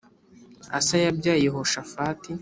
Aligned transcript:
Asa 0.77 0.95
yabyaye 1.05 1.41
Yehoshafati 1.45 2.29